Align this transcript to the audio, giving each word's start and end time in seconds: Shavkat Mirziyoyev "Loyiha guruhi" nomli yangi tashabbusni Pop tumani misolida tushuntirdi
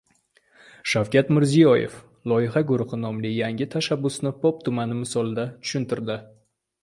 Shavkat 0.91 1.27
Mirziyoyev 1.37 1.97
"Loyiha 2.31 2.63
guruhi" 2.71 2.99
nomli 3.03 3.33
yangi 3.35 3.67
tashabbusni 3.75 4.33
Pop 4.45 4.65
tumani 4.69 4.97
misolida 5.03 5.45
tushuntirdi 5.61 6.17